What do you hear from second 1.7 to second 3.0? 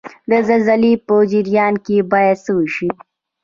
کې باید څه وشي؟